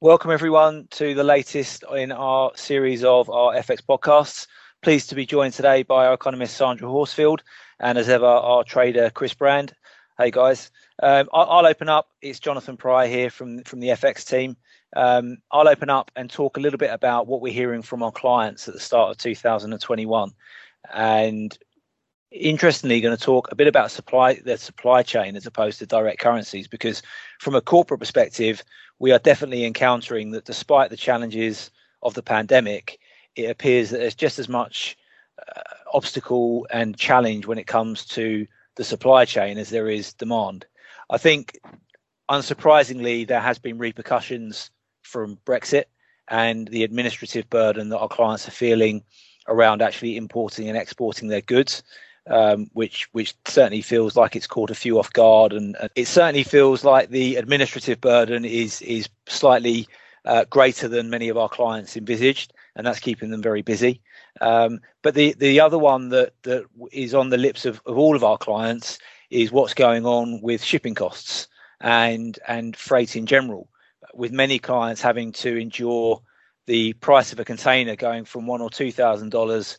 [0.00, 4.48] Welcome, everyone, to the latest in our series of our FX podcasts.
[4.82, 7.42] Pleased to be joined today by our economist, Sandra Horsfield,
[7.78, 9.72] and as ever, our trader, Chris Brand.
[10.18, 10.72] Hey, guys.
[11.00, 12.08] Um, I'll open up.
[12.20, 14.56] It's Jonathan Pry here from, from the FX team.
[14.96, 18.12] Um, I'll open up and talk a little bit about what we're hearing from our
[18.12, 20.32] clients at the start of 2021.
[20.92, 21.56] And
[22.34, 26.18] interestingly going to talk a bit about supply the supply chain as opposed to direct
[26.18, 27.00] currencies because
[27.38, 28.62] from a corporate perspective
[28.98, 31.70] we are definitely encountering that despite the challenges
[32.02, 32.98] of the pandemic
[33.36, 34.96] it appears that there's just as much
[35.56, 35.60] uh,
[35.92, 40.66] obstacle and challenge when it comes to the supply chain as there is demand.
[41.10, 41.58] I think
[42.28, 44.70] unsurprisingly there has been repercussions
[45.02, 45.84] from brexit
[46.28, 49.04] and the administrative burden that our clients are feeling
[49.46, 51.82] around actually importing and exporting their goods
[52.28, 56.42] um, which which certainly feels like it's caught a few off guard, and, it certainly
[56.44, 59.86] feels like the administrative burden is is slightly
[60.24, 64.00] uh, greater than many of our clients envisaged, and that's keeping them very busy.
[64.40, 68.16] Um, but the the other one that that is on the lips of, of all
[68.16, 68.98] of our clients
[69.30, 71.48] is what's going on with shipping costs
[71.80, 73.68] and and freight in general,
[74.14, 76.22] with many clients having to endure
[76.66, 79.78] the price of a container going from one or two thousand dollars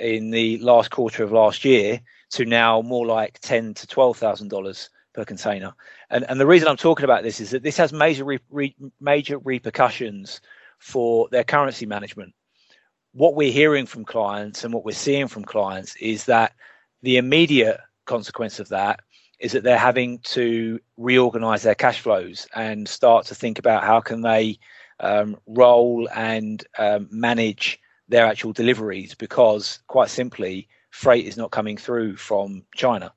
[0.00, 4.48] in the last quarter of last year to now more like ten to twelve thousand
[4.48, 5.72] dollars per container.
[6.10, 8.74] And and the reason I'm talking about this is that this has major re, re,
[9.00, 10.40] major repercussions
[10.78, 12.34] for their currency management.
[13.12, 16.52] What we're hearing from clients and what we're seeing from clients is that
[17.02, 19.00] the immediate consequence of that
[19.40, 24.00] is that they're having to reorganize their cash flows and start to think about how
[24.00, 24.58] can they
[25.00, 31.76] um, roll and um, manage their actual deliveries because, quite simply, freight is not coming
[31.76, 33.12] through from China.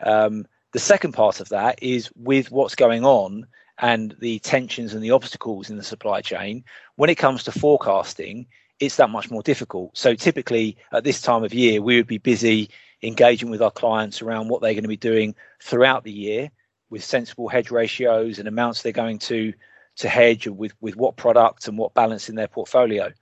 [0.00, 3.46] Um, the second part of that is with what's going on
[3.78, 6.64] and the tensions and the obstacles in the supply chain,
[6.96, 8.46] when it comes to forecasting,
[8.80, 9.96] it's that much more difficult.
[9.96, 12.70] So typically at this time of year, we would be busy
[13.02, 16.50] engaging with our clients around what they're going to be doing throughout the year
[16.90, 19.52] with sensible hedge ratios and amounts they're going to
[19.96, 23.12] to hedge with with what products and what balance in their portfolio.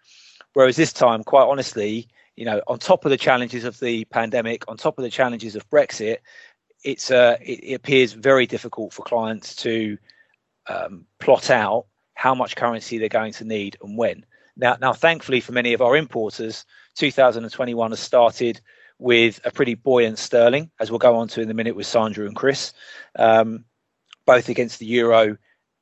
[0.54, 4.64] Whereas this time, quite honestly, you know, on top of the challenges of the pandemic,
[4.68, 6.18] on top of the challenges of Brexit,
[6.84, 9.98] it's uh, it, it appears very difficult for clients to
[10.66, 14.24] um, plot out how much currency they're going to need and when.
[14.56, 16.64] Now, now, thankfully for many of our importers,
[16.96, 18.60] 2021 has started
[18.98, 22.26] with a pretty buoyant sterling, as we'll go on to in a minute with Sandra
[22.26, 22.72] and Chris,
[23.18, 23.64] um,
[24.26, 25.36] both against the euro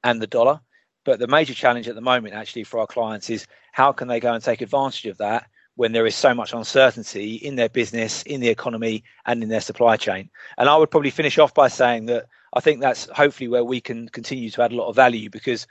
[0.04, 0.60] and the dollar.
[1.04, 4.20] But the major challenge at the moment, actually, for our clients is how can they
[4.20, 5.46] go and take advantage of that
[5.76, 9.62] when there is so much uncertainty in their business, in the economy, and in their
[9.62, 10.28] supply chain.
[10.58, 13.80] And I would probably finish off by saying that I think that's hopefully where we
[13.80, 15.66] can continue to add a lot of value because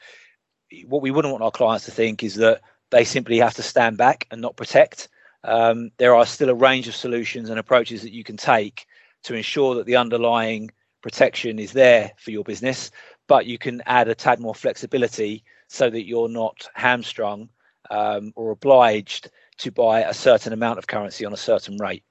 [0.87, 3.97] what we wouldn't want our clients to think is that they simply have to stand
[3.97, 5.09] back and not protect.
[5.43, 8.87] Um, there are still a range of solutions and approaches that you can take
[9.23, 12.91] to ensure that the underlying protection is there for your business,
[13.29, 17.47] but you can add a tad more flexibility so that you're not hamstrung
[17.91, 19.29] um, or obliged
[19.59, 22.03] to buy a certain amount of currency on a certain rate.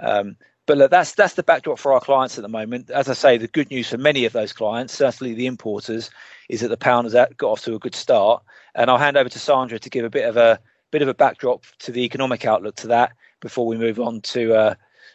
[0.00, 0.36] Um,
[0.66, 2.90] but look, that's that's the backdrop for our clients at the moment.
[2.90, 6.10] As I say, the good news for many of those clients, certainly the importers,
[6.48, 8.42] is that the pound has got off to a good start.
[8.74, 10.60] And I'll hand over to Sandra to give a bit of a
[10.90, 14.54] bit of a backdrop to the economic outlook to that before we move on to
[14.54, 14.74] uh,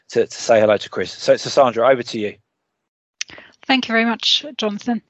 [0.09, 1.11] to, to say hello to Chris.
[1.11, 2.35] So, so Sandra, over to you.
[3.67, 5.01] Thank you very much, Jonathan.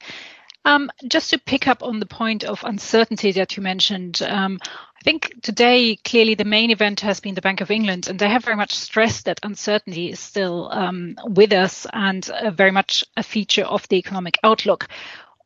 [0.64, 5.02] Um, just to pick up on the point of uncertainty that you mentioned, um, I
[5.02, 8.44] think today clearly the main event has been the Bank of England, and they have
[8.44, 13.24] very much stressed that uncertainty is still um, with us and uh, very much a
[13.24, 14.88] feature of the economic outlook.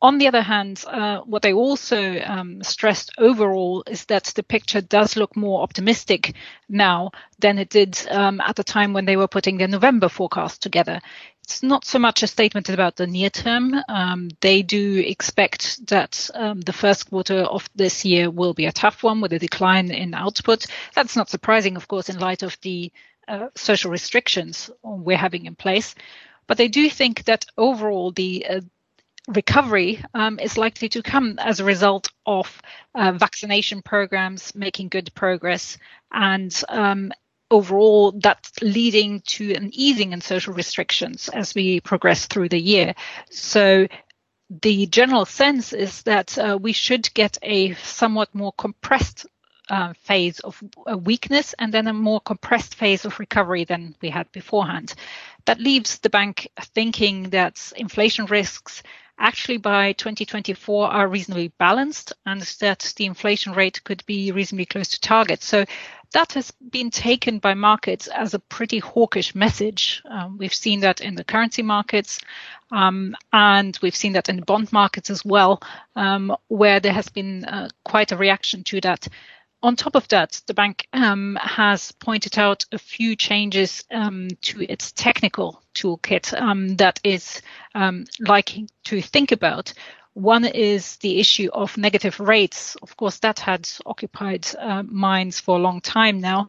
[0.02, 4.82] On the other hand, uh, what they also um, stressed overall is that the picture
[4.82, 6.34] does look more optimistic
[6.68, 10.62] now than it did um, at the time when they were putting their November forecast
[10.62, 11.00] together.
[11.46, 13.72] It's not so much a statement about the near term.
[13.88, 18.72] Um, they do expect that um, the first quarter of this year will be a
[18.72, 20.66] tough one with a decline in output.
[20.96, 22.90] That's not surprising, of course, in light of the
[23.28, 25.94] uh, social restrictions we're having in place.
[26.48, 28.60] But they do think that overall the uh,
[29.28, 32.60] recovery um, is likely to come as a result of
[32.96, 35.78] uh, vaccination programs making good progress
[36.10, 37.12] and um,
[37.50, 42.94] overall that's leading to an easing in social restrictions as we progress through the year.
[43.30, 43.86] So
[44.50, 49.26] the general sense is that uh, we should get a somewhat more compressed
[49.68, 50.62] uh, phase of
[51.04, 54.94] weakness and then a more compressed phase of recovery than we had beforehand.
[55.46, 58.82] That leaves the bank thinking that inflation risks
[59.18, 64.88] actually by 2024 are reasonably balanced and that the inflation rate could be reasonably close
[64.88, 65.42] to target.
[65.42, 65.64] So
[66.12, 70.02] that has been taken by markets as a pretty hawkish message.
[70.08, 72.20] Um, we've seen that in the currency markets,
[72.70, 75.60] um, and we've seen that in the bond markets as well,
[75.94, 79.08] um, where there has been uh, quite a reaction to that.
[79.62, 84.60] On top of that, the bank um, has pointed out a few changes um, to
[84.70, 87.42] its technical toolkit um, that is
[88.20, 89.72] likely to think about.
[90.16, 92.74] One is the issue of negative rates.
[92.80, 96.48] Of course, that had occupied uh, minds for a long time now.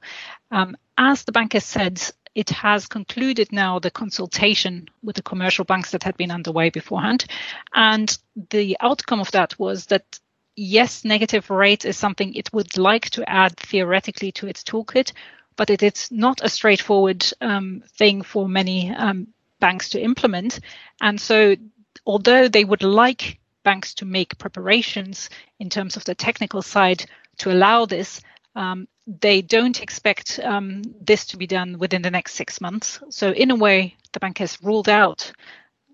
[0.51, 2.01] Um, as the bank has said,
[2.33, 7.25] it has concluded now the consultation with the commercial banks that had been underway beforehand.
[7.73, 8.17] And
[8.51, 10.17] the outcome of that was that
[10.55, 15.11] yes, negative rate is something it would like to add theoretically to its toolkit,
[15.57, 19.27] but it is not a straightforward um, thing for many um,
[19.59, 20.61] banks to implement.
[21.01, 21.57] And so,
[22.05, 25.29] although they would like banks to make preparations
[25.59, 27.05] in terms of the technical side
[27.39, 28.21] to allow this.
[28.55, 33.01] Um, they don't expect um, this to be done within the next six months.
[33.09, 35.33] So, in a way, the bank has ruled out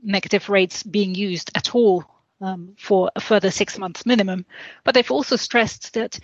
[0.04, 2.06] negative rates being used at all
[2.42, 4.46] um, for a further six months minimum.
[4.84, 6.20] But they've also stressed that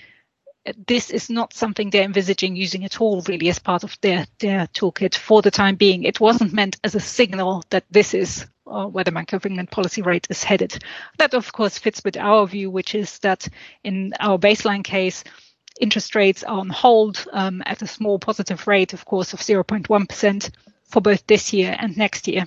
[0.88, 4.68] this is not something they're envisaging using at all, really, as part of their, their
[4.68, 6.04] toolkit for the time being.
[6.04, 9.72] It wasn't meant as a signal that this is uh, where the Bank of England
[9.72, 10.84] policy rate is headed.
[11.18, 13.48] That, of course, fits with our view, which is that
[13.84, 15.24] in our baseline case,
[15.80, 20.52] interest rates are on hold um, at a small positive rate, of course, of 0.1%
[20.84, 22.46] for both this year and next year.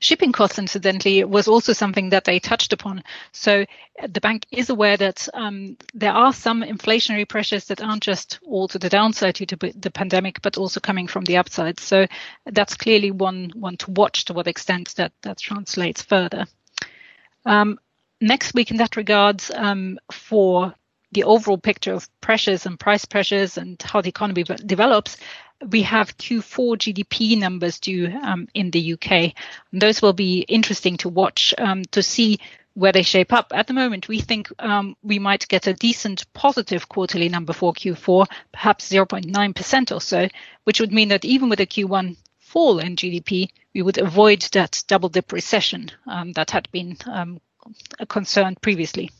[0.00, 3.02] Shipping costs, incidentally, was also something that they touched upon.
[3.32, 3.64] So
[4.08, 8.68] the bank is aware that um, there are some inflationary pressures that aren't just all
[8.68, 11.80] to the downside due to the pandemic, but also coming from the upside.
[11.80, 12.06] So
[12.46, 16.46] that's clearly one one to watch to what extent that that translates further.
[17.44, 17.78] Um,
[18.20, 20.74] next week, in that regard, um, for
[21.12, 25.16] the overall picture of pressures and price pressures and how the economy develops,
[25.68, 29.34] we have Q4 GDP numbers due um, in the UK.
[29.72, 32.38] And those will be interesting to watch um, to see
[32.74, 33.52] where they shape up.
[33.54, 37.72] At the moment, we think um, we might get a decent positive quarterly number for
[37.72, 40.28] Q4, perhaps 0.9% or so,
[40.64, 44.82] which would mean that even with a Q1 fall in GDP, we would avoid that
[44.86, 47.40] double dip recession um, that had been um,
[47.98, 49.10] a concern previously.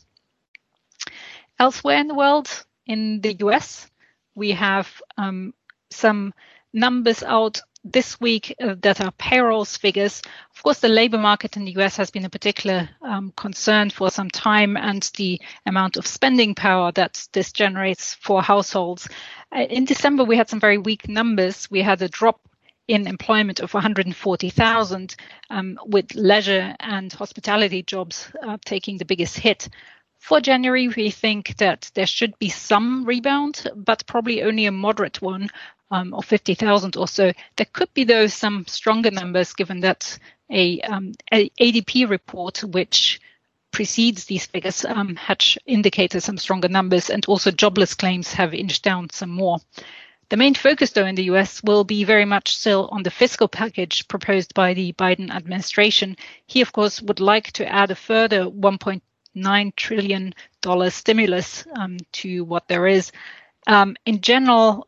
[1.59, 2.49] Elsewhere in the world,
[2.87, 3.87] in the US,
[4.35, 5.53] we have um,
[5.91, 6.33] some
[6.73, 10.21] numbers out this week uh, that are payrolls figures.
[10.55, 14.09] Of course, the labor market in the US has been a particular um, concern for
[14.09, 19.07] some time, and the amount of spending power that this generates for households.
[19.55, 21.69] Uh, in December, we had some very weak numbers.
[21.71, 22.39] We had a drop
[22.87, 25.15] in employment of 140,000,
[25.49, 29.69] um, with leisure and hospitality jobs uh, taking the biggest hit.
[30.19, 35.19] For January, we think that there should be some rebound, but probably only a moderate
[35.19, 35.49] one
[35.91, 37.31] um, of 50,000 or so.
[37.57, 40.17] There could be, though, some stronger numbers given that
[40.49, 43.21] a, um, a ADP report, which
[43.71, 48.83] precedes these figures, um, had indicated some stronger numbers, and also jobless claims have inched
[48.83, 49.59] down some more.
[50.29, 53.49] The main focus, though, in the US will be very much still on the fiscal
[53.49, 56.15] package proposed by the Biden administration.
[56.47, 62.45] He, of course, would like to add a further 1.9 trillion dollar stimulus um, to
[62.45, 63.11] what there is.
[63.67, 64.87] Um, in general,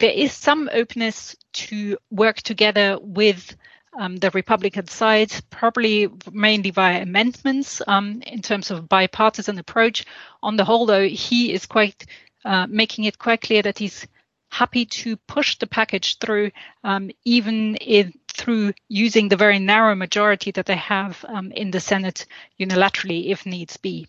[0.00, 3.54] there is some openness to work together with
[3.98, 10.04] um, the Republican side, probably mainly via amendments um, in terms of bipartisan approach.
[10.42, 12.06] On the whole, though, he is quite
[12.44, 14.06] uh, making it quite clear that he's
[14.50, 16.50] happy to push the package through,
[16.82, 21.80] um, even in, through using the very narrow majority that they have um, in the
[21.80, 22.26] Senate
[22.58, 24.08] unilaterally, if needs be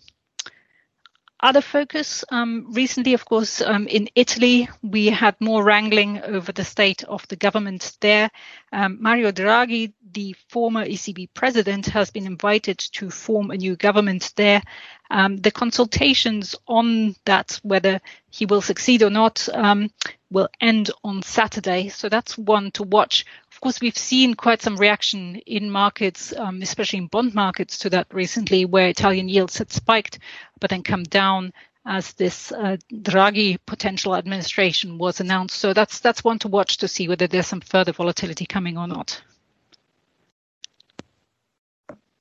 [1.41, 6.63] other focus um, recently, of course, um, in Italy, we had more wrangling over the
[6.63, 8.29] state of the government there.
[8.71, 14.33] Um, Mario Draghi, the former ECB president, has been invited to form a new government
[14.36, 14.62] there.
[15.10, 19.89] Um, the consultations on that, whether he will succeed or not, um,
[20.29, 21.89] will end on Saturday.
[21.89, 23.25] So that's one to watch.
[23.61, 28.07] Course, we've seen quite some reaction in markets, um, especially in bond markets, to that
[28.11, 30.17] recently, where Italian yields had spiked
[30.59, 31.53] but then come down
[31.85, 35.57] as this uh, Draghi potential administration was announced.
[35.57, 38.87] So that's that's one to watch to see whether there's some further volatility coming or
[38.87, 39.21] not.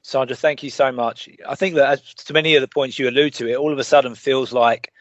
[0.03, 1.27] Sandra, thank you so much.
[1.49, 3.79] I think that as to many of the points you allude to, it all of
[3.79, 4.93] a sudden feels like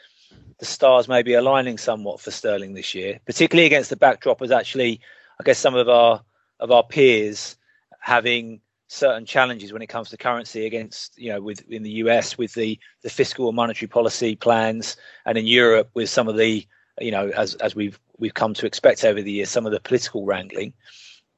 [0.60, 4.52] the stars may be aligning somewhat for sterling this year, particularly against the backdrop as
[4.52, 5.02] actually,
[5.40, 6.22] I guess, some of our
[6.60, 7.58] of our peers
[8.00, 12.38] having certain challenges when it comes to currency against you know with in the US
[12.38, 16.66] with the the fiscal and monetary policy plans and in Europe with some of the
[17.00, 19.80] you know as as we've we've come to expect over the years some of the
[19.80, 20.74] political wrangling.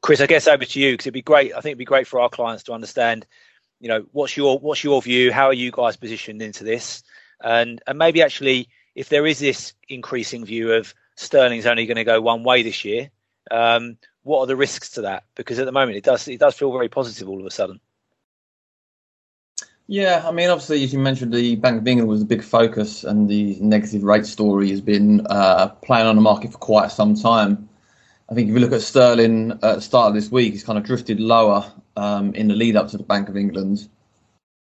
[0.01, 2.07] Chris I guess over to you because it'd be great I think it'd be great
[2.07, 3.27] for our clients to understand
[3.81, 5.31] you know what's your what's your view?
[5.33, 7.03] How are you guys positioned into this?
[7.43, 12.05] And and maybe actually if there is this increasing view of sterling's only going to
[12.05, 13.09] go one way this year
[13.49, 15.23] um, what are the risks to that?
[15.35, 17.79] Because at the moment, it does it does feel very positive all of a sudden.
[19.87, 23.03] Yeah, I mean, obviously, as you mentioned, the Bank of England was a big focus,
[23.03, 27.13] and the negative rate story has been uh, playing on the market for quite some
[27.15, 27.67] time.
[28.29, 30.77] I think if you look at sterling at the start of this week, it's kind
[30.77, 33.89] of drifted lower um, in the lead up to the Bank of England.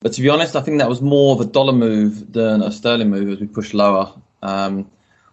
[0.01, 2.71] But to be honest, I think that was more of a dollar move than a
[2.71, 4.13] sterling move as we pushed lower.
[4.43, 4.89] Um,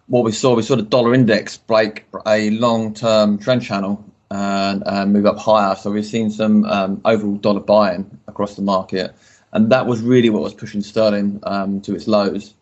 [0.08, 4.04] what we saw, we saw the dollar index break a long term trend channel
[4.34, 5.74] and, move up higher.
[5.76, 9.14] So we've seen some um, overall dollar buying across the market,
[9.52, 12.54] and that was really what was pushing sterling um, to its lows.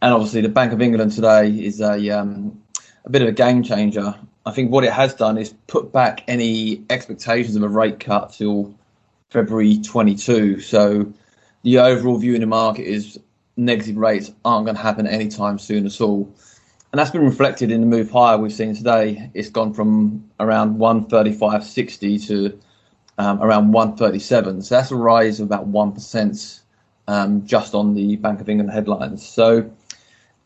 [0.00, 2.60] And obviously, the Bank of England today is a um,
[3.04, 4.14] a bit of a game changer.
[4.46, 8.32] I think what it has done is put back any expectations of a rate cut
[8.32, 8.74] till
[9.30, 10.60] February 22.
[10.60, 11.12] So
[11.62, 13.18] the overall view in the market is
[13.58, 16.32] negative rates aren't going to happen anytime soon at all
[16.92, 19.30] and that's been reflected in the move higher we've seen today.
[19.34, 22.58] It's gone from around 135.60 to
[23.18, 24.62] um, around 137.
[24.62, 26.60] So that's a rise of about 1%
[27.08, 29.26] um, just on the Bank of England headlines.
[29.26, 29.70] So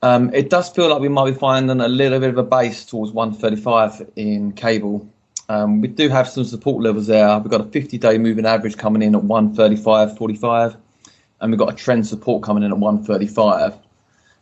[0.03, 2.85] um, it does feel like we might be finding a little bit of a base
[2.85, 5.09] towards 135 in cable.
[5.49, 7.39] Um, we do have some support levels there.
[7.39, 10.77] We've got a 50 day moving average coming in at 135.45,
[11.41, 13.79] and we've got a trend support coming in at 135.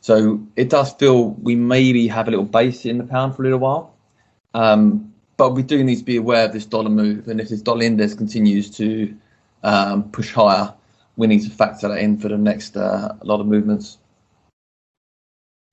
[0.01, 3.45] So it does feel we maybe have a little base in the pound for a
[3.45, 3.95] little while.
[4.55, 7.29] Um, but we do need to be aware of this dollar move.
[7.29, 9.15] And if this dollar index continues to
[9.63, 10.73] um, push higher,
[11.17, 13.99] we need to factor that in for the next uh, lot of movements.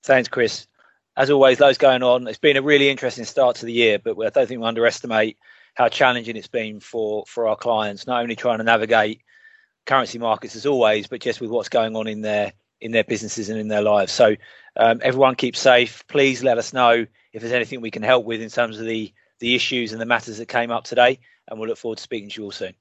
[0.03, 0.67] Thanks, Chris.
[1.15, 2.27] As always, loads going on.
[2.27, 5.37] It's been a really interesting start to the year, but I don't think we underestimate
[5.73, 9.21] how challenging it's been for, for our clients, not only trying to navigate
[9.85, 13.49] currency markets as always, but just with what's going on in there in their businesses
[13.49, 14.11] and in their lives.
[14.11, 14.35] So
[14.75, 16.05] um, everyone keep safe.
[16.07, 19.13] Please let us know if there's anything we can help with in terms of the
[19.39, 22.29] the issues and the matters that came up today, and we'll look forward to speaking
[22.29, 22.73] to you all soon.